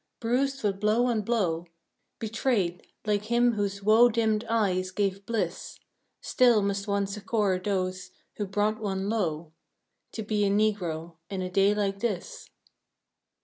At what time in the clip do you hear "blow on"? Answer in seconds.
0.79-1.21